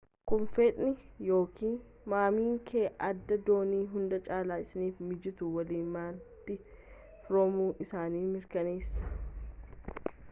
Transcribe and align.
kun 0.29 0.43
fedhiin/ykn 0.53 1.73
mamiin 2.13 2.55
kee 2.69 2.85
addaa 3.09 3.37
doonii 3.51 3.83
hunda 3.93 4.19
caalaa 4.29 4.59
isaaniif 4.65 5.05
mijatu 5.11 5.51
waliin 5.59 5.93
malitti 5.99 6.59
firoomuu 7.29 7.71
isaanii 7.87 8.25
mirkaneessa 8.33 10.13